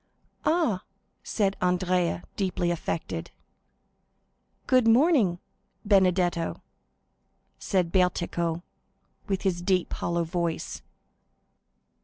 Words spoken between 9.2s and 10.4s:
with his deep, hollow